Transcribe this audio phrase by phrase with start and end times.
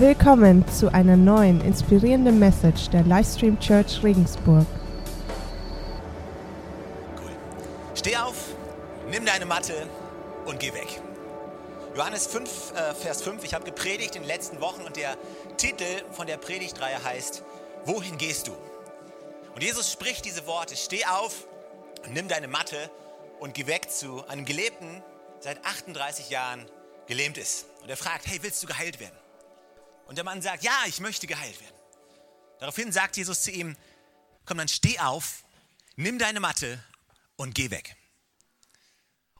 [0.00, 4.64] Willkommen zu einer neuen inspirierenden Message der Livestream Church Regensburg.
[7.20, 7.32] Cool.
[7.96, 8.36] Steh auf,
[9.10, 9.74] nimm deine Matte
[10.46, 11.00] und geh weg.
[11.96, 15.16] Johannes 5, äh, Vers 5, ich habe gepredigt in den letzten Wochen und der
[15.56, 17.42] Titel von der Predigtreihe heißt,
[17.84, 18.52] Wohin gehst du?
[19.56, 21.48] Und Jesus spricht diese Worte, steh auf,
[22.12, 22.88] nimm deine Matte
[23.40, 25.02] und geh weg zu einem Gelebten,
[25.40, 26.66] seit 38 Jahren
[27.08, 27.66] gelähmt ist.
[27.82, 29.27] Und er fragt, hey, willst du geheilt werden?
[30.08, 31.76] Und der Mann sagt, ja, ich möchte geheilt werden.
[32.60, 33.76] Daraufhin sagt Jesus zu ihm,
[34.46, 35.44] komm, dann steh auf,
[35.96, 36.82] nimm deine Matte
[37.36, 37.94] und geh weg.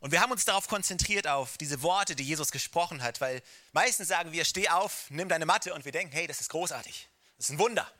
[0.01, 3.43] Und wir haben uns darauf konzentriert, auf diese Worte, die Jesus gesprochen hat, weil
[3.73, 7.09] meistens sagen wir, steh auf, nimm deine Matte und wir denken, hey, das ist großartig,
[7.39, 7.91] das ist ein Wunder.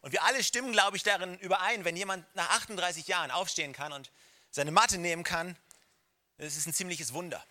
[0.00, 3.92] Und wir alle stimmen, glaube ich, darin überein, wenn jemand nach 38 Jahren aufstehen kann
[3.92, 4.10] und
[4.50, 5.54] seine Matte nehmen kann,
[6.38, 7.44] das ist ein ziemliches Wunder.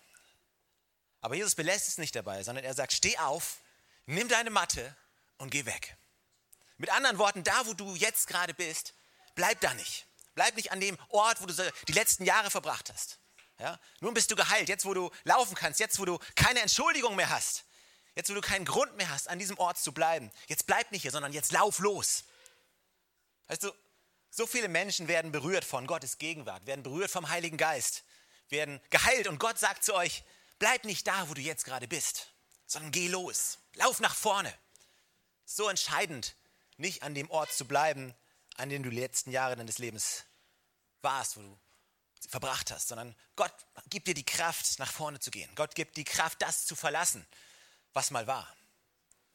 [1.20, 3.60] Aber Jesus belässt es nicht dabei, sondern er sagt, steh auf,
[4.06, 4.96] nimm deine Matte
[5.38, 5.96] und geh weg.
[6.78, 8.94] Mit anderen Worten, da wo du jetzt gerade bist,
[9.34, 10.06] bleib da nicht.
[10.34, 13.18] Bleib nicht an dem Ort, wo du die letzten Jahre verbracht hast.
[13.58, 13.78] Ja?
[14.00, 17.28] Nun bist du geheilt, jetzt wo du laufen kannst, jetzt wo du keine Entschuldigung mehr
[17.28, 17.64] hast,
[18.14, 20.30] jetzt wo du keinen Grund mehr hast, an diesem Ort zu bleiben.
[20.46, 22.24] Jetzt bleib nicht hier, sondern jetzt lauf los.
[23.48, 23.72] Weißt du,
[24.30, 28.04] so viele Menschen werden berührt von Gottes Gegenwart, werden berührt vom Heiligen Geist,
[28.48, 30.24] werden geheilt und Gott sagt zu euch,
[30.58, 32.32] bleib nicht da, wo du jetzt gerade bist,
[32.66, 33.58] sondern geh los.
[33.74, 34.52] Lauf nach vorne.
[35.44, 36.36] So entscheidend,
[36.76, 38.14] nicht an dem Ort zu bleiben,
[38.56, 40.24] an dem du die letzten Jahre deines Lebens
[41.02, 41.58] warst, wo du
[42.28, 43.52] verbracht hast, sondern Gott
[43.88, 45.50] gibt dir die Kraft, nach vorne zu gehen.
[45.54, 47.26] Gott gibt die Kraft, das zu verlassen,
[47.92, 48.54] was mal war.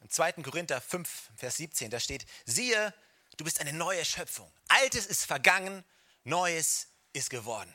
[0.01, 0.33] Im 2.
[0.33, 2.93] Korinther 5, Vers 17, da steht, siehe,
[3.37, 4.51] du bist eine neue Schöpfung.
[4.67, 5.83] Altes ist vergangen,
[6.23, 7.73] Neues ist geworden.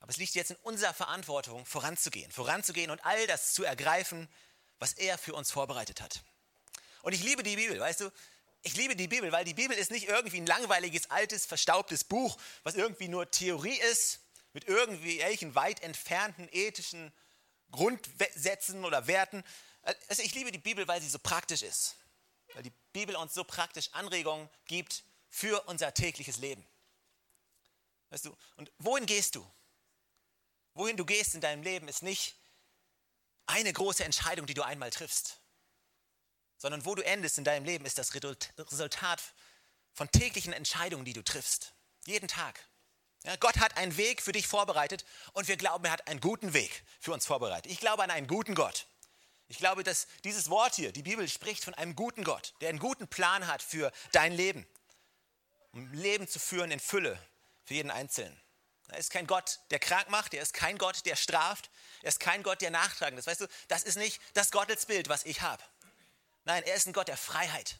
[0.00, 4.28] Aber es liegt jetzt in unserer Verantwortung, voranzugehen, voranzugehen und all das zu ergreifen,
[4.78, 6.22] was er für uns vorbereitet hat.
[7.02, 8.10] Und ich liebe die Bibel, weißt du?
[8.62, 12.36] Ich liebe die Bibel, weil die Bibel ist nicht irgendwie ein langweiliges, altes, verstaubtes Buch,
[12.64, 14.20] was irgendwie nur Theorie ist,
[14.52, 17.12] mit irgendwelchen weit entfernten ethischen
[17.70, 19.44] Grundsätzen oder Werten.
[20.08, 21.96] Also ich liebe die Bibel, weil sie so praktisch ist.
[22.54, 26.66] Weil die Bibel uns so praktisch Anregungen gibt für unser tägliches Leben.
[28.10, 29.46] Weißt du, und wohin gehst du?
[30.74, 32.36] Wohin du gehst in deinem Leben ist nicht
[33.48, 35.40] eine große Entscheidung, die du einmal triffst,
[36.58, 39.22] sondern wo du endest in deinem Leben ist das Resultat
[39.92, 41.74] von täglichen Entscheidungen, die du triffst.
[42.06, 42.60] Jeden Tag.
[43.24, 46.52] Ja, Gott hat einen Weg für dich vorbereitet und wir glauben, er hat einen guten
[46.52, 47.70] Weg für uns vorbereitet.
[47.70, 48.86] Ich glaube an einen guten Gott.
[49.48, 52.78] Ich glaube, dass dieses Wort hier, die Bibel spricht von einem guten Gott, der einen
[52.78, 54.66] guten Plan hat für dein Leben,
[55.72, 57.18] um Leben zu führen in Fülle
[57.64, 58.38] für jeden Einzelnen.
[58.88, 61.70] Er ist kein Gott, der krank macht, er ist kein Gott, der straft,
[62.02, 63.26] er ist kein Gott, der nachtragend ist.
[63.26, 65.62] Weißt du, das ist nicht das Gottesbild, was ich habe.
[66.44, 67.78] Nein, er ist ein Gott der Freiheit.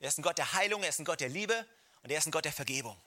[0.00, 1.66] Er ist ein Gott der Heilung, er ist ein Gott der Liebe
[2.02, 3.00] und er ist ein Gott der Vergebung.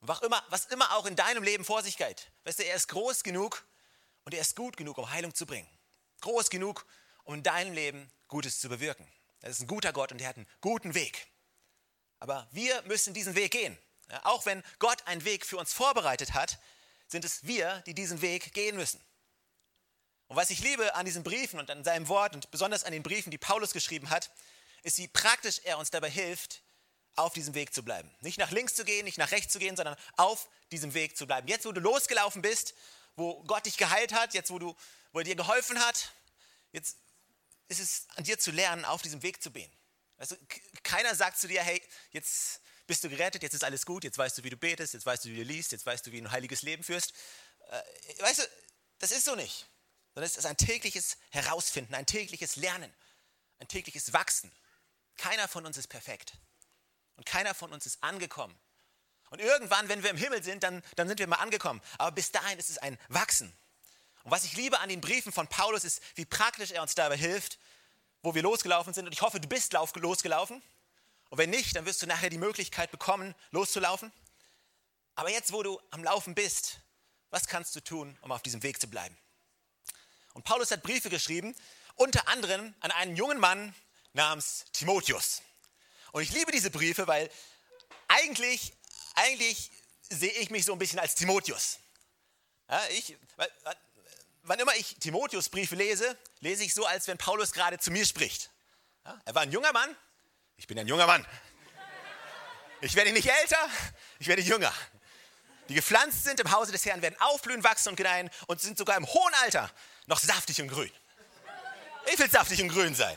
[0.00, 2.88] Was immer, was immer auch in deinem Leben vor sich geht, weißt du, er ist
[2.88, 3.66] groß genug
[4.24, 5.68] und er ist gut genug, um Heilung zu bringen.
[6.22, 6.86] Groß genug,
[7.24, 9.06] um in deinem Leben Gutes zu bewirken.
[9.42, 11.28] Er ist ein guter Gott und er hat einen guten Weg.
[12.18, 13.76] Aber wir müssen diesen Weg gehen.
[14.10, 16.58] Ja, auch wenn Gott einen Weg für uns vorbereitet hat,
[17.08, 19.00] sind es wir, die diesen Weg gehen müssen.
[20.28, 23.02] Und was ich liebe an diesen Briefen und an seinem Wort und besonders an den
[23.02, 24.30] Briefen, die Paulus geschrieben hat,
[24.82, 26.62] ist, wie praktisch er uns dabei hilft,
[27.16, 28.14] auf diesem Weg zu bleiben.
[28.20, 31.26] Nicht nach links zu gehen, nicht nach rechts zu gehen, sondern auf diesem Weg zu
[31.26, 31.48] bleiben.
[31.48, 32.74] Jetzt, wo du losgelaufen bist,
[33.16, 34.76] wo Gott dich geheilt hat, jetzt, wo, du,
[35.12, 36.12] wo er dir geholfen hat,
[36.72, 36.98] jetzt
[37.68, 39.72] ist es an dir zu lernen, auf diesem Weg zu gehen.
[40.18, 40.36] Also,
[40.82, 44.38] keiner sagt zu dir, hey, jetzt bist du gerettet, jetzt ist alles gut, jetzt weißt
[44.38, 46.26] du, wie du betest, jetzt weißt du, wie du liest, jetzt weißt du, wie du
[46.26, 47.12] ein heiliges Leben führst.
[47.68, 48.42] Äh, weißt du,
[48.98, 49.66] das ist so nicht.
[50.14, 52.92] Sondern es ist ein tägliches Herausfinden, ein tägliches Lernen,
[53.58, 54.50] ein tägliches Wachsen.
[55.16, 56.32] Keiner von uns ist perfekt.
[57.16, 58.56] Und keiner von uns ist angekommen.
[59.30, 61.80] Und irgendwann, wenn wir im Himmel sind, dann, dann sind wir mal angekommen.
[61.98, 63.52] Aber bis dahin ist es ein Wachsen.
[64.22, 67.16] Und was ich liebe an den Briefen von Paulus ist, wie praktisch er uns dabei
[67.16, 67.58] hilft,
[68.22, 69.06] wo wir losgelaufen sind.
[69.06, 70.62] Und ich hoffe, du bist losgelaufen.
[71.30, 74.12] Und wenn nicht, dann wirst du nachher die Möglichkeit bekommen, loszulaufen.
[75.14, 76.80] Aber jetzt, wo du am Laufen bist,
[77.30, 79.16] was kannst du tun, um auf diesem Weg zu bleiben?
[80.34, 81.56] Und Paulus hat Briefe geschrieben,
[81.94, 83.74] unter anderem an einen jungen Mann
[84.12, 85.42] namens Timotheus.
[86.12, 87.30] Und ich liebe diese Briefe, weil
[88.08, 88.74] eigentlich,
[89.14, 89.70] eigentlich
[90.08, 91.78] sehe ich mich so ein bisschen als Timotheus.
[92.68, 93.16] Ja, ich,
[94.42, 98.04] wann immer ich Timotheus Briefe lese, lese ich so, als wenn Paulus gerade zu mir
[98.04, 98.50] spricht.
[99.04, 99.96] Ja, er war ein junger Mann,
[100.56, 101.26] ich bin ein junger Mann.
[102.80, 103.68] Ich werde nicht älter,
[104.18, 104.72] ich werde jünger.
[105.68, 108.96] Die gepflanzt sind im Hause des Herrn, werden aufblühen, wachsen und gedeihen und sind sogar
[108.96, 109.70] im hohen Alter
[110.06, 110.92] noch saftig und grün.
[112.12, 113.16] Ich will saftig und grün sein.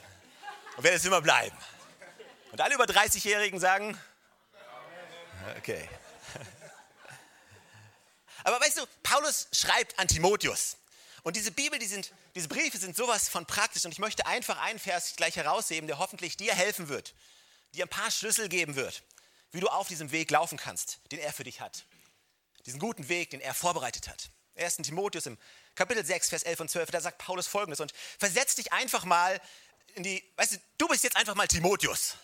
[0.77, 1.56] und werde es immer bleiben.
[2.51, 4.00] Und alle über 30-Jährigen sagen,
[5.57, 5.88] okay.
[8.44, 10.77] Aber weißt du, Paulus schreibt an Timotheus.
[11.24, 13.86] Und diese Bibel, die sind, diese Briefe sind sowas von praktisch.
[13.86, 17.13] Und ich möchte einfach einen Vers gleich herausheben, der hoffentlich dir helfen wird,
[17.74, 19.04] dir ein paar Schlüssel geben wird,
[19.51, 21.86] wie du auf diesem Weg laufen kannst, den er für dich hat.
[22.66, 24.30] Diesen guten Weg, den er vorbereitet hat.
[24.56, 24.77] 1.
[24.77, 25.38] Timotheus im
[25.75, 27.80] Kapitel 6, Vers 11 und 12, da sagt Paulus folgendes.
[27.80, 29.39] Und versetz dich einfach mal
[29.95, 32.16] in die, weißt du, du bist jetzt einfach mal Timotheus.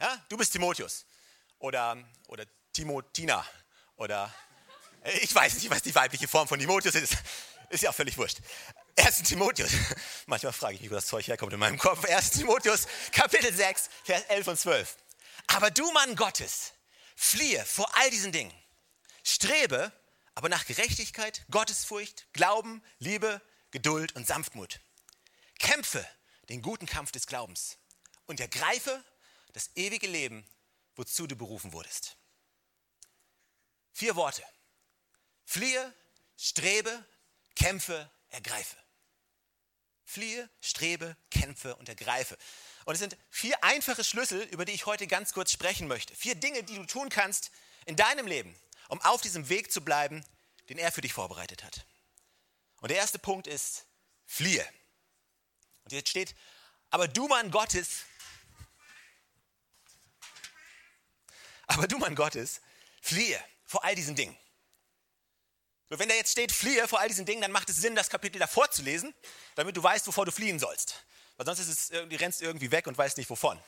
[0.00, 1.06] Ja, du bist Timotheus.
[1.58, 1.96] Oder,
[2.28, 3.46] oder Timotina.
[3.96, 4.34] Oder
[5.20, 7.16] ich weiß nicht, was die weibliche Form von Timotheus ist.
[7.74, 8.38] Ist ja auch völlig wurscht.
[8.96, 9.24] 1.
[9.24, 9.72] Timotheus.
[10.26, 12.04] Manchmal frage ich mich, wo das Zeug herkommt in meinem Kopf.
[12.04, 12.30] 1.
[12.30, 14.96] Timotheus, Kapitel 6, Vers 11 und 12.
[15.48, 16.72] Aber du, Mann Gottes,
[17.16, 18.52] fliehe vor all diesen Dingen.
[19.24, 19.90] Strebe
[20.36, 23.42] aber nach Gerechtigkeit, Gottesfurcht, Glauben, Liebe,
[23.72, 24.78] Geduld und Sanftmut.
[25.58, 26.06] Kämpfe
[26.48, 27.78] den guten Kampf des Glaubens
[28.26, 29.02] und ergreife
[29.52, 30.46] das ewige Leben,
[30.94, 32.16] wozu du berufen wurdest.
[33.92, 34.44] Vier Worte.
[35.44, 35.92] Fliehe,
[36.36, 37.04] strebe,
[37.54, 38.76] kämpfe, ergreife.
[40.04, 42.36] Fliehe, strebe, kämpfe und ergreife.
[42.84, 46.14] Und es sind vier einfache Schlüssel, über die ich heute ganz kurz sprechen möchte.
[46.14, 47.50] Vier Dinge, die du tun kannst
[47.86, 48.54] in deinem Leben,
[48.88, 50.24] um auf diesem Weg zu bleiben,
[50.68, 51.86] den er für dich vorbereitet hat.
[52.80, 53.86] Und der erste Punkt ist,
[54.26, 54.66] fliehe.
[55.84, 56.34] Und jetzt steht,
[56.90, 58.04] aber du Mann Gottes,
[61.66, 62.60] aber du Mann Gottes,
[63.00, 64.36] fliehe vor all diesen Dingen.
[65.90, 68.08] So, wenn da jetzt steht, fliehe vor all diesen Dingen, dann macht es Sinn, das
[68.08, 69.14] Kapitel davor zu lesen,
[69.54, 71.04] damit du weißt, wovor du fliehen sollst.
[71.36, 73.60] Weil sonst ist es, du rennst irgendwie weg und weißt nicht wovon.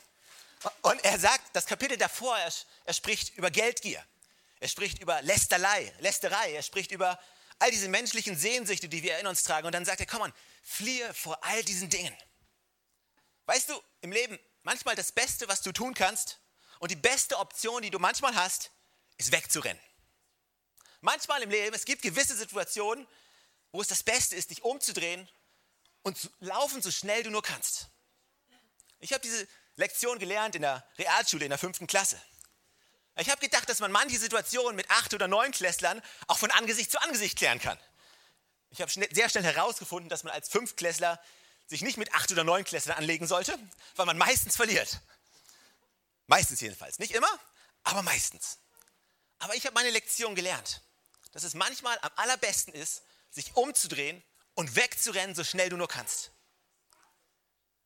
[0.83, 2.53] Und er sagt, das Kapitel davor, er,
[2.85, 4.03] er spricht über Geldgier.
[4.61, 6.53] Er spricht über Lästerei, Lästerei.
[6.53, 7.19] Er spricht über
[7.59, 9.67] all diese menschlichen Sehnsüchte, die wir in uns tragen.
[9.67, 12.17] Und dann sagt er, komm on, fliehe vor all diesen Dingen.
[13.47, 16.41] Weißt du, im Leben, manchmal das Beste, was du tun kannst
[16.79, 18.71] und die beste Option, die du manchmal hast,
[19.19, 19.81] ist wegzurennen.
[21.01, 23.07] Manchmal im Leben, es gibt gewisse Situationen,
[23.73, 25.29] wo es das Beste ist, dich umzudrehen
[26.03, 27.89] und zu laufen, so schnell du nur kannst.
[28.99, 29.47] Ich habe diese
[29.77, 32.21] Lektion gelernt in der Realschule in der fünften Klasse.
[33.19, 36.91] Ich habe gedacht, dass man manche Situationen mit acht oder neun Klässlern auch von Angesicht
[36.91, 37.79] zu Angesicht klären kann.
[38.71, 41.21] Ich habe sehr schnell herausgefunden, dass man als Fünftklässler
[41.67, 43.59] sich nicht mit acht oder neun Klässlern anlegen sollte,
[43.97, 45.01] weil man meistens verliert.
[46.27, 46.99] Meistens jedenfalls.
[46.99, 47.31] Nicht immer,
[47.85, 48.59] aber meistens.
[49.39, 50.83] Aber ich habe meine Lektion gelernt
[51.37, 54.23] dass es manchmal am allerbesten ist, sich umzudrehen
[54.55, 56.31] und wegzurennen, so schnell du nur kannst.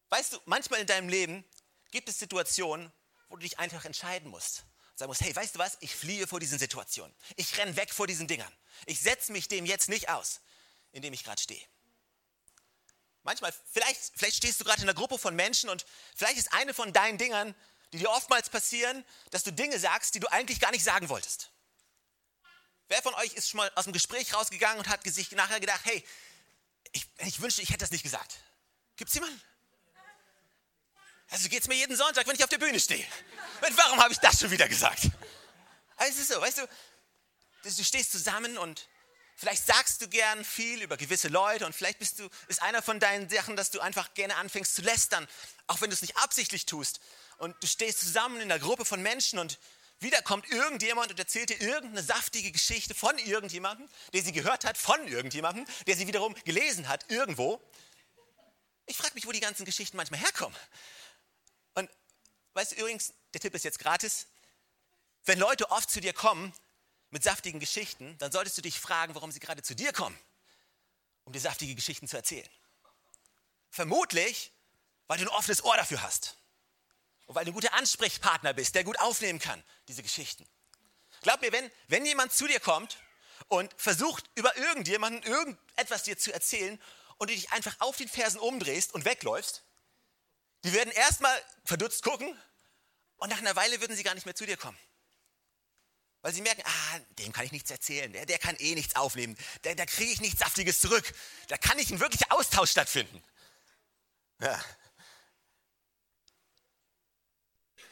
[0.08, 1.44] Weißt du, manchmal in deinem Leben
[1.90, 2.92] gibt es Situationen,
[3.28, 4.62] wo du dich einfach entscheiden musst.
[4.94, 7.12] Sagen musst, hey, weißt du was, ich fliehe vor diesen Situationen.
[7.34, 8.56] Ich renne weg vor diesen Dingern.
[8.86, 10.42] Ich setze mich dem jetzt nicht aus,
[10.92, 11.66] in dem ich gerade stehe.
[13.24, 16.72] Manchmal, vielleicht, vielleicht stehst du gerade in einer Gruppe von Menschen und vielleicht ist eine
[16.72, 17.52] von deinen Dingern,
[17.92, 21.50] die dir oftmals passieren, dass du Dinge sagst, die du eigentlich gar nicht sagen wolltest.
[22.88, 25.80] Wer von euch ist schon mal aus dem Gespräch rausgegangen und hat sich nachher gedacht,
[25.84, 26.04] hey,
[26.92, 28.36] ich, ich wünschte, ich hätte das nicht gesagt.
[28.96, 29.40] Gibt es jemanden?
[31.30, 33.06] Also geht es mir jeden Sonntag, wenn ich auf der Bühne stehe.
[33.66, 35.08] Und warum habe ich das schon wieder gesagt?
[35.96, 36.68] Also es ist so, weißt du,
[37.62, 38.88] du stehst zusammen und
[39.36, 42.98] vielleicht sagst du gern viel über gewisse Leute und vielleicht bist du, ist einer von
[42.98, 45.28] deinen Sachen, dass du einfach gerne anfängst zu lästern,
[45.68, 47.00] auch wenn du es nicht absichtlich tust.
[47.40, 49.58] Und du stehst zusammen in einer Gruppe von Menschen und
[49.98, 54.76] wieder kommt irgendjemand und erzählt dir irgendeine saftige Geschichte von irgendjemandem, der sie gehört hat
[54.76, 57.58] von irgendjemandem, der sie wiederum gelesen hat irgendwo.
[58.84, 60.54] Ich frage mich, wo die ganzen Geschichten manchmal herkommen.
[61.72, 61.88] Und
[62.52, 64.26] weißt du übrigens, der Tipp ist jetzt gratis.
[65.24, 66.52] Wenn Leute oft zu dir kommen
[67.08, 70.18] mit saftigen Geschichten, dann solltest du dich fragen, warum sie gerade zu dir kommen,
[71.24, 72.50] um dir saftige Geschichten zu erzählen.
[73.70, 74.52] Vermutlich,
[75.06, 76.36] weil du ein offenes Ohr dafür hast.
[77.30, 80.44] Und weil du ein guter Ansprechpartner bist, der gut aufnehmen kann, diese Geschichten.
[81.22, 82.98] Glaub mir, wenn, wenn jemand zu dir kommt
[83.46, 86.82] und versucht, über irgendjemanden irgendetwas dir zu erzählen
[87.18, 89.62] und du dich einfach auf den Fersen umdrehst und wegläufst,
[90.64, 92.36] die werden erstmal verdutzt gucken
[93.18, 94.78] und nach einer Weile würden sie gar nicht mehr zu dir kommen.
[96.22, 99.38] Weil sie merken, ah, dem kann ich nichts erzählen, der, der kann eh nichts aufnehmen,
[99.62, 101.14] da, da kriege ich nichts Saftiges zurück,
[101.46, 103.22] da kann nicht ein wirklicher Austausch stattfinden.
[104.40, 104.60] Ja.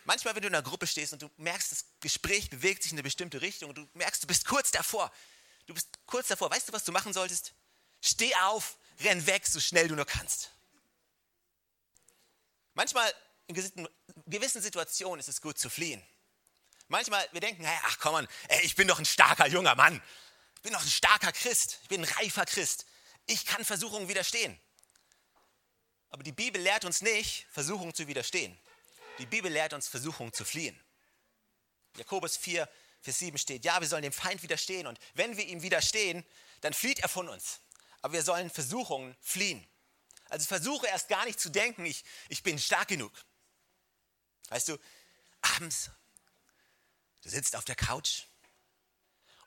[0.09, 2.97] Manchmal, wenn du in einer Gruppe stehst und du merkst, das Gespräch bewegt sich in
[2.97, 5.13] eine bestimmte Richtung und du merkst, du bist kurz davor.
[5.67, 6.51] Du bist kurz davor.
[6.51, 7.53] Weißt du, was du machen solltest?
[8.01, 10.51] Steh auf, renn weg, so schnell du nur kannst.
[12.73, 13.13] Manchmal
[13.49, 13.55] in
[14.25, 16.03] gewissen Situationen ist es gut zu fliehen.
[16.87, 20.03] Manchmal, wir denken, ach komm ey, ich bin doch ein starker junger Mann.
[20.55, 21.81] Ich bin doch ein starker Christ.
[21.83, 22.87] Ich bin ein reifer Christ.
[23.27, 24.59] Ich kann Versuchungen widerstehen.
[26.09, 28.59] Aber die Bibel lehrt uns nicht, Versuchungen zu widerstehen.
[29.19, 30.79] Die Bibel lehrt uns, Versuchungen zu fliehen.
[31.97, 32.69] Jakobus 4,
[33.01, 36.25] Vers 7 steht, ja, wir sollen dem Feind widerstehen und wenn wir ihm widerstehen,
[36.61, 37.61] dann flieht er von uns.
[38.03, 39.67] Aber wir sollen Versuchungen fliehen.
[40.29, 43.13] Also versuche erst gar nicht zu denken, ich, ich bin stark genug.
[44.51, 44.79] Weißt du,
[45.41, 45.91] abends,
[47.23, 48.25] du sitzt auf der Couch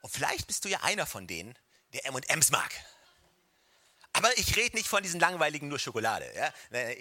[0.01, 1.57] und vielleicht bist du ja einer von denen,
[1.93, 2.73] der M&M's mag.
[4.13, 6.31] Aber ich rede nicht von diesen langweiligen nur Schokolade.
[6.35, 6.53] Ja?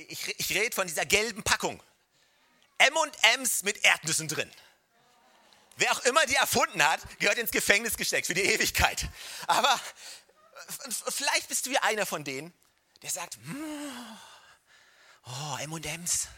[0.09, 1.83] Ich, ich rede von dieser gelben Packung.
[2.81, 4.51] M&M's mit Erdnüssen drin.
[5.77, 9.07] Wer auch immer die erfunden hat, gehört ins Gefängnis gesteckt für die Ewigkeit.
[9.47, 9.79] Aber
[11.09, 12.55] vielleicht bist du ja einer von denen,
[13.03, 14.19] der sagt, hm,
[15.25, 16.29] oh, M&M's.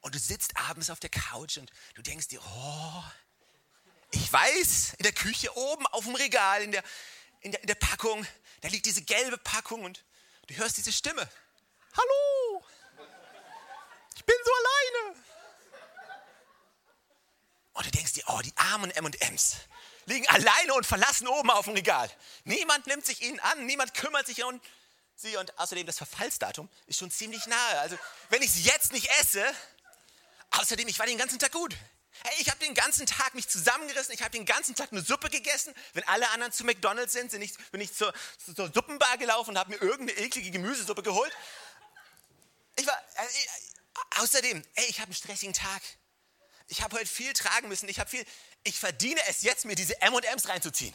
[0.00, 3.04] Und du sitzt abends auf der Couch und du denkst dir, oh,
[4.12, 6.82] ich weiß, in der Küche oben auf dem Regal, in der,
[7.40, 8.26] in der, in der Packung,
[8.60, 10.04] da liegt diese gelbe Packung und
[10.46, 11.28] du hörst diese Stimme.
[11.96, 12.64] Hallo,
[14.14, 15.26] ich bin so alleine.
[17.76, 19.56] Und du denkst dir, oh, die armen M&Ms
[20.06, 22.10] liegen alleine und verlassen oben auf dem Regal.
[22.44, 24.60] Niemand nimmt sich ihnen an, niemand kümmert sich um
[25.14, 27.80] sie und außerdem das Verfallsdatum ist schon ziemlich nahe.
[27.80, 27.98] Also
[28.30, 29.44] wenn ich sie jetzt nicht esse,
[30.52, 31.76] außerdem ich war den ganzen Tag gut.
[32.22, 35.28] Hey, ich habe den ganzen Tag mich zusammengerissen, ich habe den ganzen Tag eine Suppe
[35.28, 35.74] gegessen.
[35.92, 38.14] Wenn alle anderen zu McDonald's sind, bin ich, bin ich zur,
[38.54, 41.32] zur Suppenbar gelaufen und habe mir irgendeine eklige Gemüsesuppe geholt.
[42.76, 45.82] Ich war, äh, äh, außerdem, ey, ich habe einen stressigen Tag.
[46.68, 47.88] Ich habe heute viel tragen müssen.
[47.88, 48.24] Ich habe viel,
[48.64, 50.94] ich verdiene es jetzt, mir diese M&Ms reinzuziehen.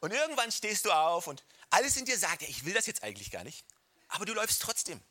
[0.00, 3.02] Und irgendwann stehst du auf und alles in dir sagt, ja, ich will das jetzt
[3.02, 3.64] eigentlich gar nicht.
[4.08, 5.02] Aber du läufst trotzdem.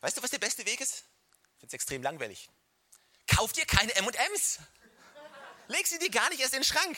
[0.00, 0.94] Weißt du, was der beste Weg ist?
[0.94, 2.48] Ich finde es extrem langweilig.
[3.26, 4.58] Kauf dir keine M&Ms.
[5.68, 6.96] Leg sie dir gar nicht erst in den Schrank.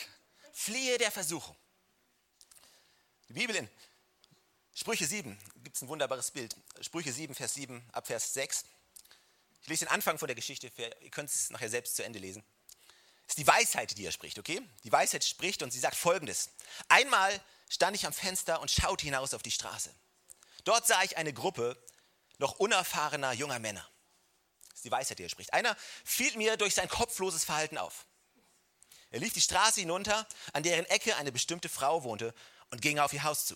[0.53, 1.55] Fliehe der Versuchung.
[3.27, 3.69] Die Bibel in
[4.73, 6.55] Sprüche 7 gibt es ein wunderbares Bild.
[6.81, 8.65] Sprüche 7, Vers 7 ab Vers 6.
[9.65, 12.43] Ich lese den Anfang von der Geschichte, ihr könnt es nachher selbst zu Ende lesen.
[13.27, 14.61] Es ist die Weisheit, die er spricht, okay?
[14.83, 16.51] Die Weisheit spricht und sie sagt folgendes.
[16.87, 19.93] Einmal stand ich am Fenster und schaute hinaus auf die Straße.
[20.63, 21.77] Dort sah ich eine Gruppe
[22.37, 23.87] noch unerfahrener junger Männer
[24.85, 25.51] die Weisheit, die er spricht.
[25.53, 28.05] Einer fiel mir durch sein kopfloses Verhalten auf.
[29.09, 32.33] Er lief die Straße hinunter, an deren Ecke eine bestimmte Frau wohnte,
[32.71, 33.55] und ging auf ihr Haus zu.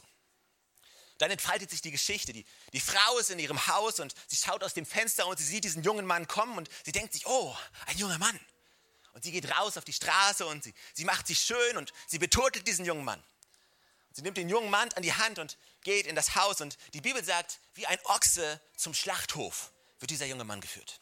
[1.19, 2.33] Dann entfaltet sich die Geschichte.
[2.33, 5.43] Die, die Frau ist in ihrem Haus und sie schaut aus dem Fenster und sie
[5.43, 8.39] sieht diesen jungen Mann kommen und sie denkt sich, oh, ein junger Mann.
[9.13, 12.19] Und sie geht raus auf die Straße und sie, sie macht sich schön und sie
[12.19, 13.19] beturtelt diesen jungen Mann.
[13.19, 16.77] Und sie nimmt den jungen Mann an die Hand und geht in das Haus und
[16.93, 21.01] die Bibel sagt, wie ein Ochse zum Schlachthof wird dieser junge Mann geführt.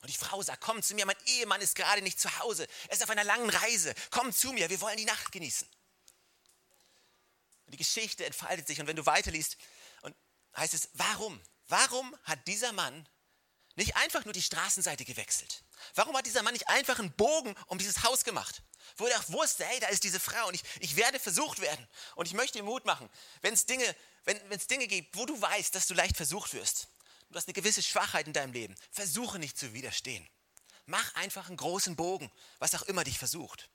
[0.00, 2.66] Und die Frau sagt, komm zu mir, mein Ehemann ist gerade nicht zu Hause.
[2.86, 3.94] Er ist auf einer langen Reise.
[4.10, 5.68] Komm zu mir, wir wollen die Nacht genießen.
[7.68, 9.58] Und die Geschichte entfaltet sich und wenn du weiterliest,
[10.00, 10.16] und
[10.56, 11.38] heißt es, warum?
[11.66, 13.06] Warum hat dieser Mann
[13.74, 15.64] nicht einfach nur die Straßenseite gewechselt?
[15.94, 18.62] Warum hat dieser Mann nicht einfach einen Bogen um dieses Haus gemacht?
[18.96, 21.86] Wo er auch wusste, hey, da ist diese Frau und ich, ich werde versucht werden.
[22.14, 23.10] Und ich möchte dir Mut machen,
[23.42, 23.94] wenn Dinge,
[24.24, 26.88] wenn es Dinge gibt, wo du weißt, dass du leicht versucht wirst,
[27.28, 30.26] du hast eine gewisse Schwachheit in deinem Leben, versuche nicht zu widerstehen.
[30.86, 33.68] Mach einfach einen großen Bogen, was auch immer dich versucht.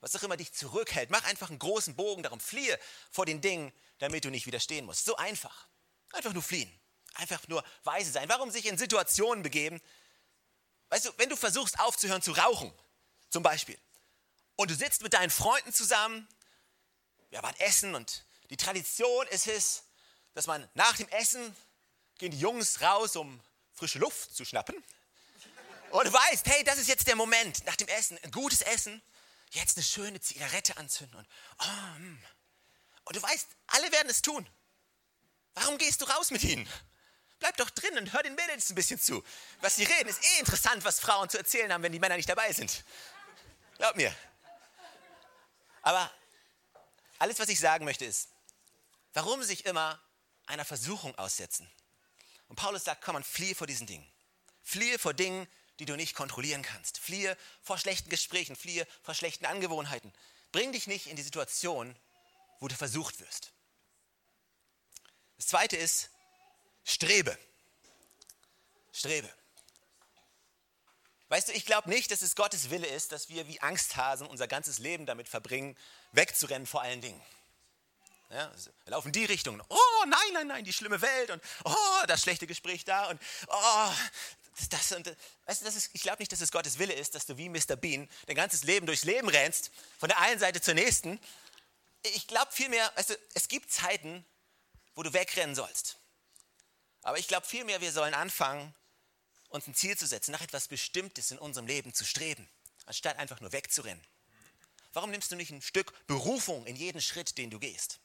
[0.00, 2.78] Was auch immer dich zurückhält, mach einfach einen großen Bogen, darum fliehe
[3.10, 5.04] vor den Dingen, damit du nicht widerstehen musst.
[5.04, 5.66] So einfach.
[6.12, 6.72] Einfach nur fliehen.
[7.14, 8.28] Einfach nur weise sein.
[8.28, 9.80] Warum sich in Situationen begeben?
[10.88, 12.72] Weißt du, wenn du versuchst aufzuhören zu rauchen,
[13.28, 13.78] zum Beispiel,
[14.56, 16.26] und du sitzt mit deinen Freunden zusammen,
[17.30, 19.84] wir waren essen und die Tradition ist es,
[20.34, 21.54] dass man nach dem Essen
[22.16, 23.40] gehen die Jungs raus, um
[23.74, 24.74] frische Luft zu schnappen.
[25.90, 29.02] Und du weißt, hey, das ist jetzt der Moment nach dem Essen, ein gutes Essen,
[29.50, 31.18] jetzt eine schöne Zigarette anzünden.
[31.18, 31.28] Und,
[31.60, 32.22] oh, mm.
[33.04, 34.48] und du weißt, alle werden es tun.
[35.54, 36.68] Warum gehst du raus mit ihnen?
[37.38, 39.22] Bleib doch drin und hör den Mädels ein bisschen zu.
[39.60, 42.28] Was sie reden, ist eh interessant, was Frauen zu erzählen haben, wenn die Männer nicht
[42.28, 42.84] dabei sind.
[43.76, 44.14] Glaub mir.
[45.82, 46.10] Aber
[47.18, 48.28] alles, was ich sagen möchte, ist,
[49.14, 50.00] warum sich immer
[50.46, 51.70] einer Versuchung aussetzen?
[52.48, 54.06] Und Paulus sagt, komm, man fliehe vor diesen Dingen.
[54.62, 55.46] Fliehe vor Dingen,
[55.78, 56.98] die du nicht kontrollieren kannst.
[56.98, 60.12] Fliehe vor schlechten Gesprächen, fliehe vor schlechten Angewohnheiten.
[60.52, 61.94] Bring dich nicht in die Situation,
[62.60, 63.52] wo du versucht wirst.
[65.36, 66.10] Das zweite ist,
[66.84, 67.38] strebe.
[68.92, 69.32] Strebe.
[71.28, 74.48] Weißt du, ich glaube nicht, dass es Gottes Wille ist, dass wir wie Angsthasen unser
[74.48, 75.76] ganzes Leben damit verbringen,
[76.12, 77.22] wegzurennen vor allen Dingen.
[78.30, 78.50] Ja,
[78.84, 79.62] wir laufen die Richtung.
[79.68, 83.92] Oh, nein, nein, nein, die schlimme Welt und oh, das schlechte Gespräch da und oh,
[84.68, 85.06] das, und
[85.46, 87.48] weißt du, das ist, ich glaube nicht, dass es Gottes Wille ist, dass du wie
[87.48, 87.76] Mr.
[87.76, 91.20] Bean dein ganzes Leben durchs Leben rennst, von der einen Seite zur nächsten.
[92.02, 94.24] Ich glaube vielmehr, weißt du, es gibt Zeiten,
[94.94, 95.98] wo du wegrennen sollst.
[97.02, 98.74] Aber ich glaube vielmehr, wir sollen anfangen,
[99.48, 102.48] uns ein Ziel zu setzen, nach etwas Bestimmtes in unserem Leben zu streben,
[102.86, 104.04] anstatt einfach nur wegzurennen.
[104.92, 108.00] Warum nimmst du nicht ein Stück Berufung in jeden Schritt, den du gehst?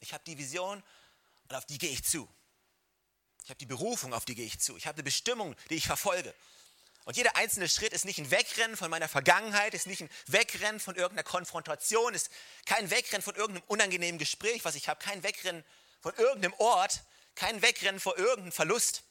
[0.00, 0.82] Ich habe die Vision
[1.48, 2.28] und auf die gehe ich zu.
[3.48, 4.76] Ich habe die Berufung, auf die gehe ich zu.
[4.76, 6.34] Ich habe eine Bestimmung, die ich verfolge.
[7.06, 10.78] Und jeder einzelne Schritt ist nicht ein Wegrennen von meiner Vergangenheit, ist nicht ein Wegrennen
[10.78, 12.28] von irgendeiner Konfrontation, ist
[12.66, 15.64] kein Wegrennen von irgendeinem unangenehmen Gespräch, was ich habe, kein Wegrennen
[16.02, 17.00] von irgendeinem Ort,
[17.36, 19.02] kein Wegrennen vor irgendeinem Verlust.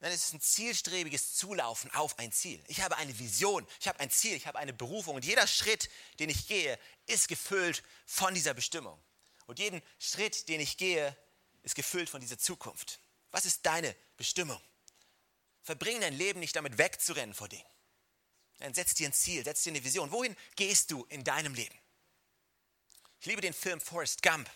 [0.00, 2.60] Nein, es ist ein zielstrebiges Zulaufen auf ein Ziel.
[2.66, 5.88] Ich habe eine Vision, ich habe ein Ziel, ich habe eine Berufung und jeder Schritt,
[6.18, 6.76] den ich gehe,
[7.06, 9.00] ist gefüllt von dieser Bestimmung.
[9.46, 11.16] Und jeden Schritt, den ich gehe,
[11.62, 12.98] ist gefüllt von dieser Zukunft.
[13.32, 14.60] Was ist deine Bestimmung?
[15.62, 17.66] Verbring dein Leben nicht damit wegzurennen vor Dingen.
[18.58, 20.12] Dann setz dir ein Ziel, setz dir eine Vision.
[20.12, 21.76] Wohin gehst du in deinem Leben?
[23.20, 24.48] Ich liebe den Film Forrest Gump.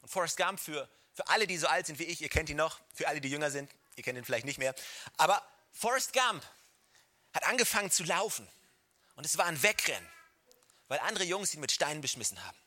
[0.00, 2.56] Und Forrest Gump, für, für alle, die so alt sind wie ich, ihr kennt ihn
[2.56, 4.74] noch, für alle, die jünger sind, ihr kennt ihn vielleicht nicht mehr.
[5.16, 6.42] Aber Forrest Gump
[7.34, 8.48] hat angefangen zu laufen.
[9.14, 10.08] Und es war ein Wegrennen,
[10.88, 12.58] weil andere Jungs ihn mit Steinen beschmissen haben.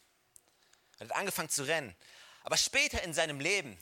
[0.97, 1.95] Er hat angefangen zu rennen.
[2.43, 3.77] Aber später in seinem Leben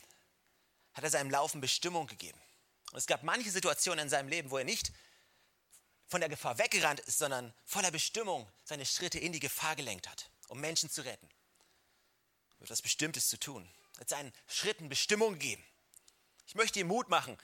[0.97, 2.39] hat er seinem Laufen Bestimmung gegeben.
[2.91, 4.91] Und es gab manche Situationen in seinem Leben, wo er nicht
[6.07, 10.29] von der Gefahr weggerannt ist, sondern voller Bestimmung seine Schritte in die Gefahr gelenkt hat,
[10.47, 11.29] um Menschen zu retten.
[12.59, 13.69] Etwas Bestimmtes zu tun.
[13.95, 15.63] Er hat seinen Schritten Bestimmung gegeben.
[16.47, 17.37] Ich möchte dir Mut machen.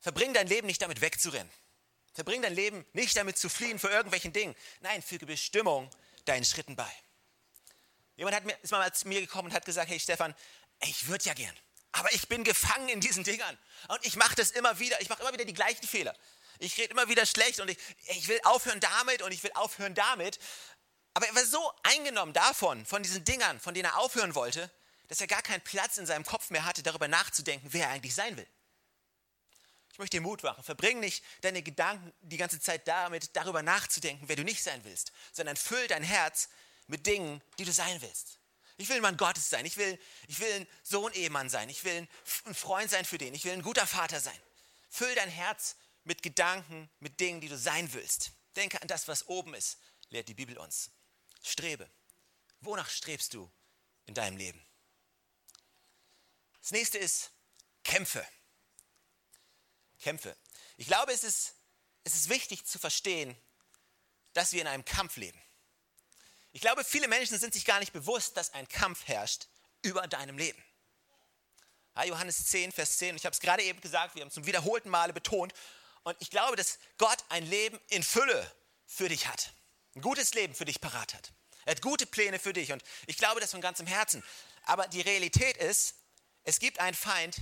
[0.00, 1.52] Verbring dein Leben nicht damit wegzurennen.
[2.14, 4.54] Verbring dein Leben nicht damit zu fliehen vor irgendwelchen Dingen.
[4.80, 5.90] Nein, füge Bestimmung
[6.24, 6.90] deinen Schritten bei.
[8.16, 10.34] Jemand hat mir, ist mal zu mir gekommen und hat gesagt, hey Stefan,
[10.80, 11.54] ich würde ja gern,
[11.92, 13.58] aber ich bin gefangen in diesen Dingern.
[13.88, 15.00] Und ich mache das immer wieder.
[15.00, 16.14] Ich mache immer wieder die gleichen Fehler.
[16.58, 17.78] Ich rede immer wieder schlecht und ich,
[18.08, 20.38] ich will aufhören damit und ich will aufhören damit.
[21.14, 24.70] Aber er war so eingenommen davon, von diesen Dingern, von denen er aufhören wollte,
[25.08, 28.14] dass er gar keinen Platz in seinem Kopf mehr hatte, darüber nachzudenken, wer er eigentlich
[28.14, 28.46] sein will.
[29.92, 30.62] Ich möchte dir Mut machen.
[30.62, 35.12] Verbring nicht deine Gedanken die ganze Zeit damit, darüber nachzudenken, wer du nicht sein willst,
[35.32, 36.50] sondern füll dein Herz
[36.86, 38.37] mit Dingen, die du sein willst.
[38.78, 39.66] Ich will ein Mann Gottes sein.
[39.66, 41.68] Ich will, ich will ein Sohn-Ehemann sein.
[41.68, 42.08] Ich will
[42.46, 43.34] ein Freund sein für den.
[43.34, 44.40] Ich will ein guter Vater sein.
[44.88, 48.30] Füll dein Herz mit Gedanken, mit Dingen, die du sein willst.
[48.56, 49.78] Denke an das, was oben ist,
[50.10, 50.90] lehrt die Bibel uns.
[51.42, 51.90] Strebe.
[52.60, 53.50] Wonach strebst du
[54.06, 54.64] in deinem Leben?
[56.60, 57.32] Das nächste ist
[57.82, 58.26] Kämpfe.
[59.98, 60.36] Kämpfe.
[60.76, 61.54] Ich glaube, es ist,
[62.04, 63.36] es ist wichtig zu verstehen,
[64.34, 65.40] dass wir in einem Kampf leben.
[66.58, 69.46] Ich glaube, viele Menschen sind sich gar nicht bewusst, dass ein Kampf herrscht
[69.82, 70.60] über deinem Leben.
[71.94, 74.44] Ja, Johannes 10, Vers 10, ich habe es gerade eben gesagt, wir haben es zum
[74.44, 75.52] wiederholten Male betont.
[76.02, 78.52] Und ich glaube, dass Gott ein Leben in Fülle
[78.86, 79.52] für dich hat.
[79.94, 81.32] Ein gutes Leben für dich parat hat.
[81.64, 84.24] Er hat gute Pläne für dich und ich glaube das von ganzem Herzen.
[84.64, 85.94] Aber die Realität ist,
[86.42, 87.36] es gibt einen Feind,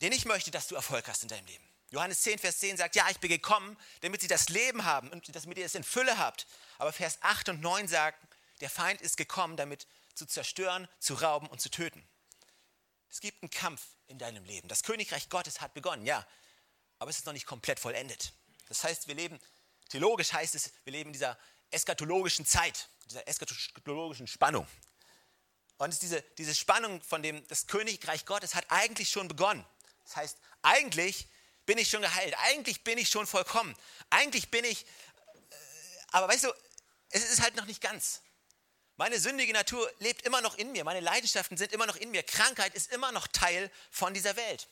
[0.00, 1.69] der nicht möchte, dass du Erfolg hast in deinem Leben.
[1.90, 5.34] Johannes 10, Vers 10 sagt, ja, ich bin gekommen, damit sie das Leben haben und
[5.34, 6.46] damit ihr es in Fülle habt.
[6.78, 8.16] Aber Vers 8 und 9 sagen,
[8.60, 12.06] der Feind ist gekommen, damit zu zerstören, zu rauben und zu töten.
[13.10, 14.68] Es gibt einen Kampf in deinem Leben.
[14.68, 16.24] Das Königreich Gottes hat begonnen, ja,
[17.00, 18.32] aber es ist noch nicht komplett vollendet.
[18.68, 19.40] Das heißt, wir leben,
[19.88, 21.36] theologisch heißt es, wir leben in dieser
[21.70, 24.66] eskatologischen Zeit, dieser eskatologischen Spannung.
[25.78, 29.64] Und diese, diese Spannung von dem, das Königreich Gottes hat eigentlich schon begonnen.
[30.04, 31.26] Das heißt, eigentlich
[31.70, 32.34] bin ich schon geheilt.
[32.48, 33.76] Eigentlich bin ich schon vollkommen.
[34.10, 34.86] Eigentlich bin ich, äh,
[36.10, 36.52] aber weißt du,
[37.10, 38.22] es ist halt noch nicht ganz.
[38.96, 40.82] Meine sündige Natur lebt immer noch in mir.
[40.82, 42.24] Meine Leidenschaften sind immer noch in mir.
[42.24, 44.66] Krankheit ist immer noch Teil von dieser Welt.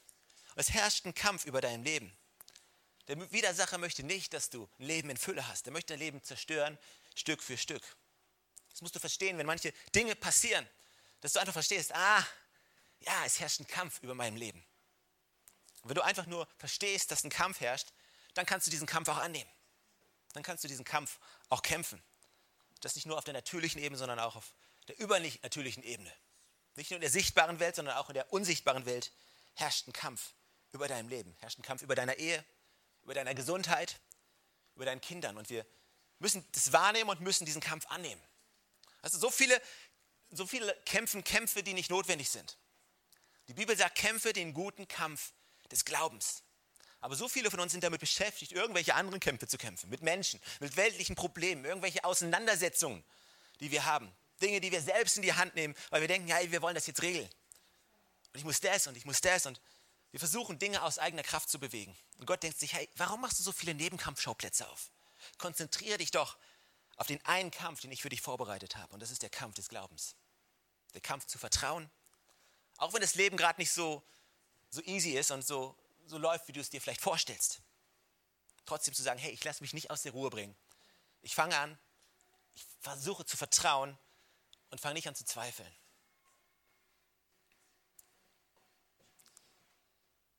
[0.57, 2.13] Es herrscht ein Kampf über dein Leben.
[3.07, 5.69] Der Widersacher möchte nicht, dass du ein Leben in Fülle hast.
[5.69, 6.77] Er möchte dein Leben zerstören,
[7.15, 7.85] Stück für Stück.
[8.71, 10.69] Das musst du verstehen, wenn manche Dinge passieren,
[11.21, 12.27] dass du einfach verstehst, ah,
[12.99, 14.67] ja, es herrscht ein Kampf über mein Leben.
[15.89, 17.95] Und wenn du einfach nur verstehst, dass ein Kampf herrscht,
[18.35, 19.51] dann kannst du diesen Kampf auch annehmen.
[20.35, 22.03] Dann kannst du diesen Kampf auch kämpfen.
[22.83, 24.53] Das nicht nur auf der natürlichen Ebene, sondern auch auf
[24.89, 26.13] der übernatürlichen Ebene.
[26.75, 29.13] Nicht nur in der sichtbaren Welt, sondern auch in der unsichtbaren Welt
[29.55, 30.35] herrscht ein Kampf
[30.73, 32.45] über deinem Leben, herrscht ein Kampf über deiner Ehe,
[33.03, 33.99] über deiner Gesundheit,
[34.75, 35.39] über deinen Kindern.
[35.39, 35.65] Und wir
[36.19, 38.23] müssen das wahrnehmen und müssen diesen Kampf annehmen.
[39.01, 39.59] Also so viele,
[40.29, 42.59] so viele kämpfen Kämpfe, die nicht notwendig sind.
[43.47, 45.33] Die Bibel sagt, kämpfe den guten Kampf
[45.71, 46.43] des Glaubens.
[47.01, 50.41] Aber so viele von uns sind damit beschäftigt, irgendwelche anderen Kämpfe zu kämpfen, mit Menschen,
[50.61, 53.05] mit weltlichen Problemen, irgendwelche Auseinandersetzungen,
[53.61, 54.13] die wir haben.
[54.41, 56.87] Dinge, die wir selbst in die Hand nehmen, weil wir denken, ja, wir wollen das
[56.87, 57.29] jetzt regeln.
[58.33, 59.61] Und ich muss das und ich muss das und
[60.11, 61.97] wir versuchen Dinge aus eigener Kraft zu bewegen.
[62.19, 64.91] Und Gott denkt sich, hey, warum machst du so viele Nebenkampfschauplätze auf?
[65.39, 66.39] Konzentriere dich doch
[66.97, 68.93] auf den einen Kampf, den ich für dich vorbereitet habe.
[68.95, 70.17] Und das ist der Kampf des Glaubens.
[70.95, 71.91] Der Kampf zu vertrauen.
[72.77, 74.03] Auch wenn das Leben gerade nicht so
[74.71, 75.77] so easy ist und so,
[76.07, 77.61] so läuft, wie du es dir vielleicht vorstellst.
[78.67, 80.55] Trotzdem zu sagen, hey, ich lasse mich nicht aus der Ruhe bringen.
[81.23, 81.79] Ich fange an,
[82.55, 83.97] ich versuche zu vertrauen
[84.71, 85.75] und fange nicht an zu zweifeln.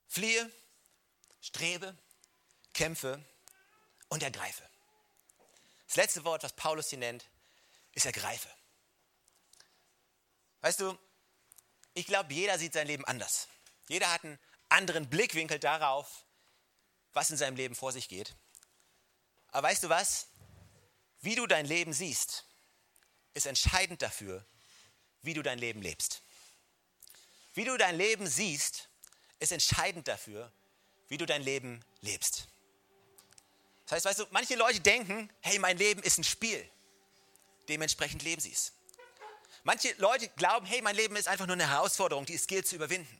[0.07, 0.51] Fliehe,
[1.41, 1.97] strebe,
[2.73, 3.23] kämpfe
[4.09, 4.67] und ergreife.
[5.87, 7.29] Das letzte Wort, was Paulus hier nennt,
[7.93, 8.49] ist ergreife.
[10.61, 10.97] Weißt du,
[11.93, 13.47] ich glaube, jeder sieht sein Leben anders.
[13.89, 16.23] Jeder hat einen anderen Blickwinkel darauf,
[17.12, 18.36] was in seinem Leben vor sich geht.
[19.49, 20.28] Aber weißt du was?
[21.21, 22.45] Wie du dein Leben siehst,
[23.34, 24.45] ist entscheidend dafür,
[25.23, 26.21] wie du dein Leben lebst.
[27.56, 28.88] Wie du dein Leben siehst,
[29.39, 30.52] ist entscheidend dafür,
[31.08, 32.47] wie du dein Leben lebst.
[33.86, 36.69] Das heißt, weißt du, manche Leute denken, hey, mein Leben ist ein Spiel.
[37.67, 38.71] Dementsprechend leben sie es.
[39.63, 42.75] Manche Leute glauben, hey, mein Leben ist einfach nur eine Herausforderung, die es gilt zu
[42.75, 43.19] überwinden.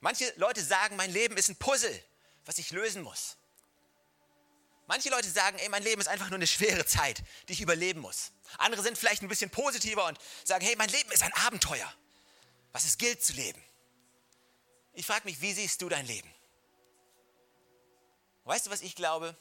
[0.00, 2.02] Manche Leute sagen, mein Leben ist ein Puzzle,
[2.44, 3.36] was ich lösen muss.
[4.86, 8.00] Manche Leute sagen, ey, mein Leben ist einfach nur eine schwere Zeit, die ich überleben
[8.00, 8.30] muss.
[8.58, 11.92] Andere sind vielleicht ein bisschen positiver und sagen, hey, mein Leben ist ein Abenteuer,
[12.72, 13.62] was es gilt zu leben.
[14.92, 16.32] Ich frage mich, wie siehst du dein Leben?
[18.44, 19.36] Weißt du, was ich glaube?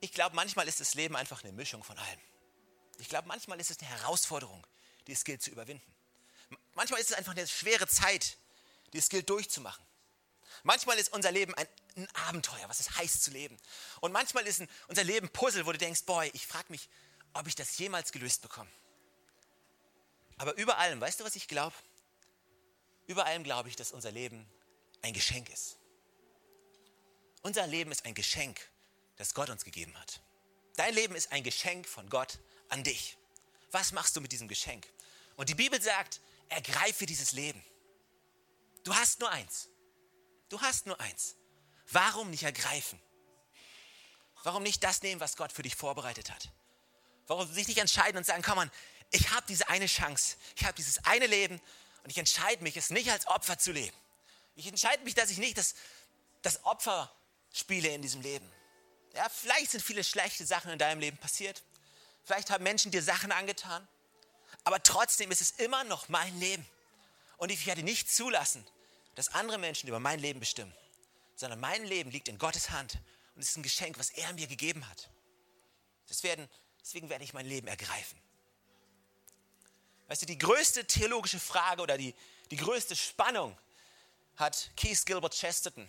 [0.00, 2.20] Ich glaube, manchmal ist das Leben einfach eine Mischung von allem.
[2.98, 4.66] Ich glaube, manchmal ist es eine Herausforderung,
[5.06, 5.94] die es gilt zu überwinden.
[6.74, 8.38] Manchmal ist es einfach eine schwere Zeit,
[8.92, 9.84] die es gilt durchzumachen.
[10.62, 13.56] Manchmal ist unser Leben ein, ein Abenteuer, was es heißt zu leben.
[14.00, 16.88] Und manchmal ist ein, unser Leben Puzzle, wo du denkst, boy, ich frage mich,
[17.34, 18.70] ob ich das jemals gelöst bekomme.
[20.38, 21.74] Aber über allem, weißt du, was ich glaube?
[23.06, 24.46] Über allem glaube ich, dass unser Leben
[25.02, 25.78] ein Geschenk ist.
[27.42, 28.60] Unser Leben ist ein Geschenk
[29.18, 30.20] das Gott uns gegeben hat.
[30.76, 33.18] Dein Leben ist ein Geschenk von Gott an dich.
[33.72, 34.86] Was machst du mit diesem Geschenk?
[35.36, 37.62] Und die Bibel sagt, ergreife dieses Leben.
[38.84, 39.68] Du hast nur eins.
[40.48, 41.36] Du hast nur eins.
[41.90, 43.00] Warum nicht ergreifen?
[44.44, 46.50] Warum nicht das nehmen, was Gott für dich vorbereitet hat?
[47.26, 48.70] Warum sich nicht entscheiden und sagen, komm an,
[49.10, 51.60] ich habe diese eine Chance, ich habe dieses eine Leben
[52.04, 53.96] und ich entscheide mich, es nicht als Opfer zu leben.
[54.54, 55.74] Ich entscheide mich, dass ich nicht das,
[56.42, 57.12] das Opfer
[57.52, 58.50] spiele in diesem Leben,
[59.14, 61.62] ja, vielleicht sind viele schlechte Sachen in deinem Leben passiert.
[62.24, 63.86] Vielleicht haben Menschen dir Sachen angetan.
[64.64, 66.64] Aber trotzdem ist es immer noch mein Leben.
[67.38, 68.66] Und ich werde nicht zulassen,
[69.14, 70.74] dass andere Menschen über mein Leben bestimmen.
[71.36, 72.98] Sondern mein Leben liegt in Gottes Hand.
[73.34, 75.08] Und ist ein Geschenk, was er mir gegeben hat.
[76.22, 76.48] Werden,
[76.80, 78.18] deswegen werde ich mein Leben ergreifen.
[80.08, 82.14] Weißt du, die größte theologische Frage oder die,
[82.50, 83.56] die größte Spannung
[84.36, 85.88] hat Keith Gilbert Chesterton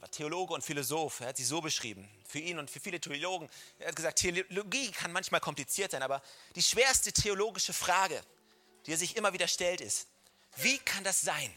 [0.00, 2.08] er war Theologe und Philosoph, er hat sie so beschrieben.
[2.26, 3.50] Für ihn und für viele Theologen.
[3.78, 6.22] Er hat gesagt, Theologie kann manchmal kompliziert sein, aber
[6.56, 8.24] die schwerste theologische Frage,
[8.90, 10.08] die er sich immer wieder stellt, ist,
[10.56, 11.56] wie kann das sein,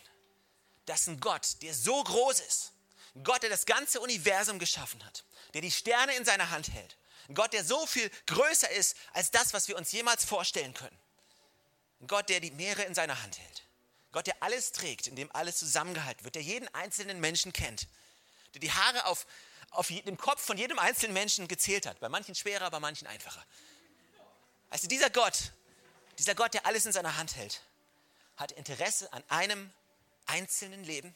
[0.86, 2.74] dass ein Gott, der so groß ist,
[3.16, 6.96] ein Gott, der das ganze Universum geschaffen hat, der die Sterne in seiner Hand hält,
[7.28, 10.96] ein Gott, der so viel größer ist als das, was wir uns jemals vorstellen können,
[12.02, 13.64] ein Gott, der die Meere in seiner Hand hält,
[14.12, 17.88] Gott, der alles trägt, in dem alles zusammengehalten wird, der jeden einzelnen Menschen kennt,
[18.54, 19.26] der die Haare auf,
[19.72, 22.00] auf dem Kopf von jedem einzelnen Menschen gezählt hat.
[22.00, 23.44] Bei manchen schwerer, bei manchen einfacher.
[24.70, 25.52] Also dieser Gott,
[26.20, 27.62] dieser Gott, der alles in seiner Hand hält,
[28.36, 29.72] hat Interesse an einem
[30.26, 31.14] einzelnen Leben.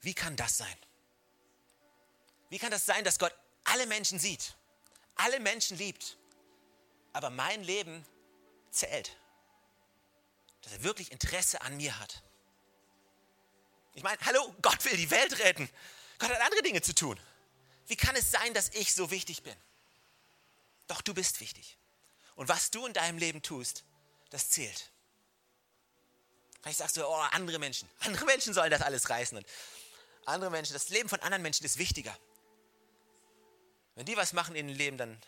[0.00, 0.76] Wie kann das sein?
[2.50, 3.34] Wie kann das sein, dass Gott
[3.64, 4.54] alle Menschen sieht,
[5.14, 6.16] alle Menschen liebt,
[7.12, 8.04] aber mein Leben
[8.70, 9.16] zählt?
[10.62, 12.22] Dass er wirklich Interesse an mir hat.
[13.94, 15.68] Ich meine, hallo, Gott will die Welt retten.
[16.18, 17.18] Gott hat andere Dinge zu tun.
[17.86, 19.56] Wie kann es sein, dass ich so wichtig bin?
[20.86, 21.76] Doch du bist wichtig.
[22.34, 23.84] Und was du in deinem Leben tust,
[24.30, 24.90] das zählt.
[26.62, 27.88] Vielleicht sagst du, oh, andere Menschen.
[28.00, 29.36] Andere Menschen sollen das alles reißen.
[29.36, 29.46] Und
[30.26, 32.16] andere Menschen, das Leben von anderen Menschen ist wichtiger.
[33.96, 35.20] Wenn die was machen in ihrem Leben, dann.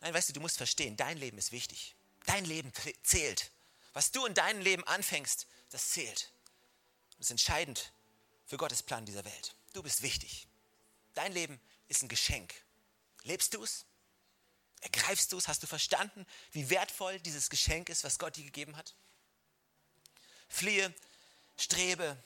[0.00, 1.94] Nein, weißt du, du musst verstehen, dein Leben ist wichtig.
[2.26, 3.50] Dein Leben zählt.
[3.92, 6.32] Was du in deinem Leben anfängst, das zählt.
[7.18, 7.92] Das ist entscheidend
[8.46, 9.54] für Gottes Plan dieser Welt.
[9.72, 10.48] Du bist wichtig.
[11.14, 12.54] Dein Leben ist ein Geschenk.
[13.22, 13.84] Lebst du es?
[14.80, 15.48] Ergreifst du es?
[15.48, 18.94] Hast du verstanden, wie wertvoll dieses Geschenk ist, was Gott dir gegeben hat?
[20.48, 20.92] Fliehe,
[21.56, 22.16] strebe,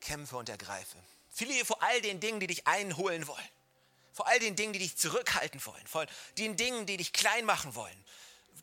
[0.00, 1.02] kämpfe und ergreife.
[1.30, 3.48] Fliehe vor all den Dingen, die dich einholen wollen.
[4.12, 5.86] Vor all den Dingen, die dich zurückhalten wollen.
[5.86, 8.04] Vor den Dingen, die dich klein machen wollen.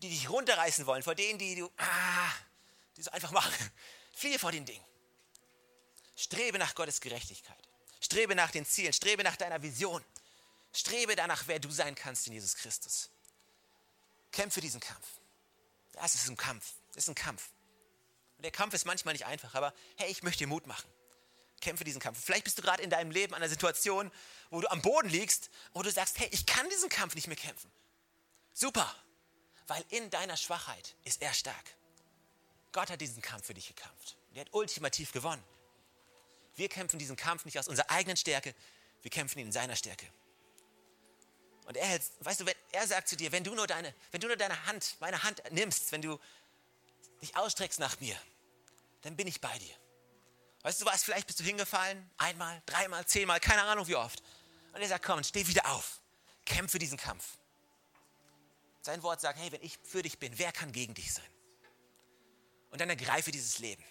[0.02, 1.02] Die dich runterreißen wollen.
[1.02, 2.32] Vor denen, die du, ah,
[2.98, 3.72] die so einfach machen.
[4.14, 4.84] Fliehe vor den Dingen.
[6.16, 7.58] Strebe nach Gottes Gerechtigkeit.
[8.02, 8.94] Strebe nach den Zielen.
[8.94, 10.04] Strebe nach deiner Vision.
[10.74, 13.10] Strebe danach, wer du sein kannst in Jesus Christus.
[14.36, 15.08] Kämpfe diesen Kampf.
[15.94, 16.74] Das ist ein Kampf.
[16.94, 17.50] Das ist ein Kampf.
[18.36, 20.90] Und der Kampf ist manchmal nicht einfach, aber hey, ich möchte dir Mut machen.
[21.62, 22.22] Kämpfe diesen Kampf.
[22.22, 24.12] Vielleicht bist du gerade in deinem Leben an einer Situation,
[24.50, 27.38] wo du am Boden liegst, wo du sagst, hey, ich kann diesen Kampf nicht mehr
[27.38, 27.72] kämpfen.
[28.54, 28.94] Super,
[29.68, 31.76] weil in deiner Schwachheit ist er stark.
[32.74, 34.18] Gott hat diesen Kampf für dich gekämpft.
[34.34, 35.44] Er hat ultimativ gewonnen.
[36.58, 38.54] Wir kämpfen diesen Kampf nicht aus unserer eigenen Stärke,
[39.02, 40.08] wir kämpfen ihn in seiner Stärke.
[41.66, 44.28] Und er, weißt du, wenn, er sagt zu dir, wenn du nur deine, wenn du
[44.28, 46.20] nur deine Hand, meine Hand nimmst, wenn du
[47.22, 48.16] dich ausstreckst nach mir,
[49.02, 49.76] dann bin ich bei dir.
[50.62, 54.22] Weißt du was, vielleicht bist du hingefallen, einmal, dreimal, zehnmal, keine Ahnung wie oft.
[54.74, 56.00] Und er sagt, komm, steh wieder auf,
[56.46, 57.38] kämpfe diesen Kampf.
[58.82, 61.26] Sein Wort sagt, hey, wenn ich für dich bin, wer kann gegen dich sein?
[62.70, 63.84] Und dann ergreife dieses Leben.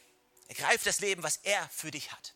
[0.48, 2.34] Ergreife das Leben, was er für dich hat.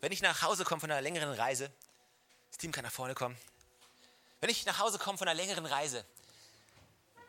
[0.00, 1.72] Wenn ich nach Hause komme von einer längeren Reise,
[2.56, 3.36] das Team kann nach vorne kommen.
[4.40, 6.06] Wenn ich nach Hause komme von einer längeren Reise,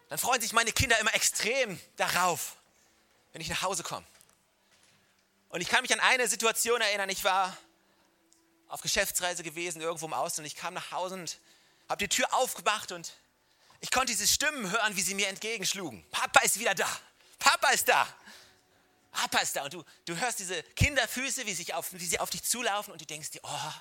[0.08, 2.56] dann freuen sich meine Kinder immer extrem darauf,
[3.34, 4.08] wenn ich nach Hause komme.
[5.50, 7.10] Und ich kann mich an eine Situation erinnern.
[7.10, 7.58] Ich war
[8.70, 10.48] auf Geschäftsreise gewesen, irgendwo im Ausland.
[10.48, 11.40] Ich kam nach Hause und
[11.90, 13.12] habe die Tür aufgemacht und
[13.82, 16.10] ich konnte diese Stimmen hören, wie sie mir entgegenschlugen.
[16.10, 16.90] Papa ist wieder da.
[17.38, 18.08] Papa ist da.
[19.12, 19.66] Papa ist da.
[19.66, 23.02] Und du, du hörst diese Kinderfüße, wie, sich auf, wie sie auf dich zulaufen und
[23.02, 23.74] du denkst dir, oh,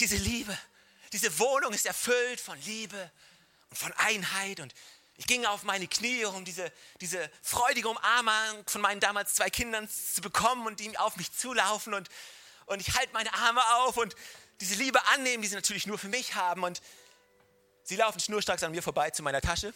[0.00, 0.58] diese Liebe,
[1.12, 3.10] diese Wohnung ist erfüllt von Liebe
[3.70, 4.60] und von Einheit.
[4.60, 4.74] Und
[5.16, 9.88] ich ging auf meine Knie, um diese, diese freudige Umarmung von meinen damals zwei Kindern
[9.88, 11.94] zu bekommen und die auf mich zulaufen.
[11.94, 12.08] Und,
[12.66, 14.14] und ich halte meine Arme auf und
[14.60, 16.62] diese Liebe annehmen, die sie natürlich nur für mich haben.
[16.62, 16.80] Und
[17.82, 19.74] sie laufen schnurstracks an mir vorbei zu meiner Tasche.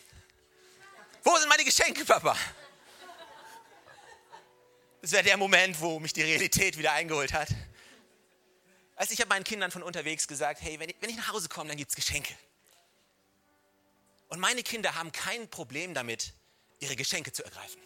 [1.25, 2.37] Wo sind meine Geschenke, Papa?
[5.01, 7.49] Das wäre der Moment, wo mich die Realität wieder eingeholt hat.
[8.97, 11.49] Also ich habe meinen Kindern von unterwegs gesagt, hey, wenn ich, wenn ich nach Hause
[11.49, 12.35] komme, dann gibt es Geschenke.
[14.29, 16.33] Und meine Kinder haben kein Problem damit,
[16.81, 17.81] ihre Geschenke zu ergreifen.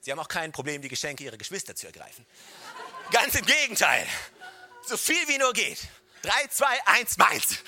[0.00, 2.24] Sie haben auch kein Problem, die Geschenke ihrer Geschwister zu ergreifen.
[3.10, 4.06] Ganz im Gegenteil.
[4.86, 5.78] So viel wie nur geht.
[6.22, 7.58] Drei, zwei, eins, meins.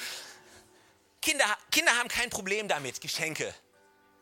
[1.20, 3.52] Kinder, Kinder haben kein Problem damit, Geschenke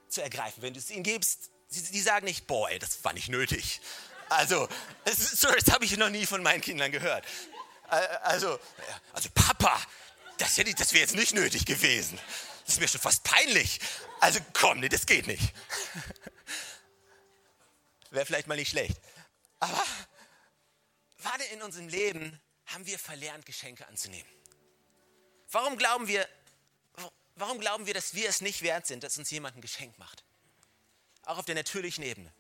[0.09, 0.62] zu ergreifen.
[0.62, 3.81] Wenn du es ihnen gibst, sie, sie sagen nicht, boah, ey, das war nicht nötig.
[4.29, 4.69] Also,
[5.05, 7.25] das, das habe ich noch nie von meinen Kindern gehört.
[7.88, 8.59] Also,
[9.12, 9.81] also Papa,
[10.38, 12.18] das, das wäre jetzt nicht nötig gewesen.
[12.64, 13.81] Das ist mir schon fast peinlich.
[14.20, 15.42] Also komm, nee, das geht nicht.
[18.11, 18.96] Wäre vielleicht mal nicht schlecht.
[19.61, 19.85] Aber
[21.18, 24.31] gerade in unserem Leben haben wir verlernt, Geschenke anzunehmen.
[25.51, 26.29] Warum glauben wir,
[27.37, 30.25] warum glauben wir, dass wir es nicht wert sind, dass uns jemand ein Geschenk macht?
[31.22, 32.33] Auch auf der natürlichen Ebene.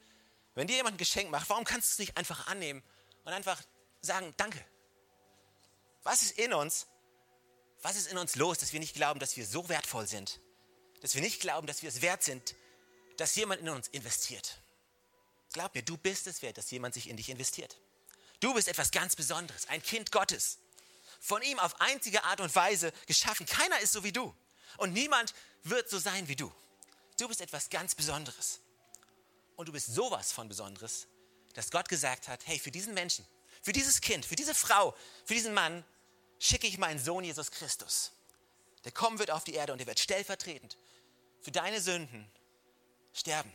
[0.54, 2.82] Wenn dir jemand ein Geschenk macht, warum kannst du es nicht einfach annehmen
[3.24, 3.62] und einfach
[4.00, 4.64] sagen, danke?
[6.06, 6.86] Was ist in uns?
[7.82, 10.40] Was ist in uns los, dass wir nicht glauben, dass wir so wertvoll sind?
[11.00, 12.54] Dass wir nicht glauben, dass wir es wert sind,
[13.16, 14.62] dass jemand in uns investiert.
[15.52, 17.76] Glaub mir, du bist es wert, dass jemand sich in dich investiert.
[18.38, 20.58] Du bist etwas ganz Besonderes, ein Kind Gottes.
[21.18, 23.44] Von ihm auf einzige Art und Weise geschaffen.
[23.44, 24.32] Keiner ist so wie du.
[24.76, 26.52] Und niemand wird so sein wie du.
[27.18, 28.60] Du bist etwas ganz Besonderes.
[29.56, 31.08] Und du bist sowas von Besonderes,
[31.54, 33.26] dass Gott gesagt hat, hey, für diesen Menschen,
[33.60, 35.84] für dieses Kind, für diese Frau, für diesen Mann
[36.38, 38.12] schicke ich meinen Sohn Jesus Christus.
[38.84, 40.76] Der kommen wird auf die Erde und er wird stellvertretend
[41.40, 42.30] für deine Sünden
[43.12, 43.52] sterben.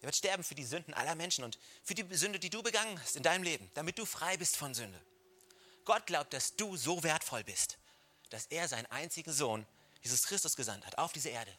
[0.00, 3.00] Er wird sterben für die Sünden aller Menschen und für die Sünde, die du begangen
[3.00, 5.00] hast in deinem Leben, damit du frei bist von Sünde.
[5.84, 7.78] Gott glaubt, dass du so wertvoll bist,
[8.30, 9.66] dass er seinen einzigen Sohn,
[10.02, 11.56] Jesus Christus, gesandt hat auf diese Erde.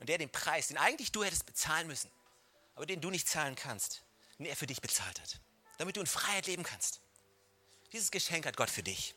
[0.00, 2.10] Und der den Preis, den eigentlich du hättest bezahlen müssen,
[2.74, 4.02] aber den du nicht zahlen kannst,
[4.38, 5.40] den er für dich bezahlt hat,
[5.78, 7.00] damit du in Freiheit leben kannst.
[7.92, 9.14] Dieses Geschenk hat Gott für dich.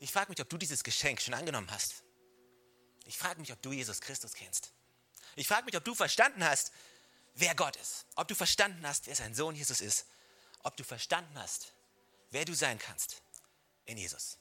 [0.00, 2.02] Ich frage mich, ob du dieses Geschenk schon angenommen hast.
[3.06, 4.72] Ich frage mich, ob du Jesus Christus kennst.
[5.36, 6.72] Ich frage mich, ob du verstanden hast,
[7.34, 8.06] wer Gott ist.
[8.16, 10.06] Ob du verstanden hast, wer sein Sohn Jesus ist.
[10.64, 11.72] Ob du verstanden hast,
[12.30, 13.22] wer du sein kannst
[13.84, 14.38] in Jesus.